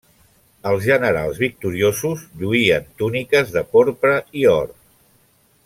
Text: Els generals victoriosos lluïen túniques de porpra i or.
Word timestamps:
Els 0.69 0.79
generals 0.85 1.41
victoriosos 1.41 2.23
lluïen 2.43 2.89
túniques 3.03 3.55
de 3.59 3.65
porpra 3.77 4.19
i 4.43 4.49
or. 4.55 4.77